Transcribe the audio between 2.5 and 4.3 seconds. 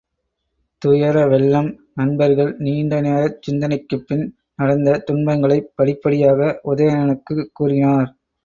நீண்ட நேரச் சிந்தனைக்குப்பின்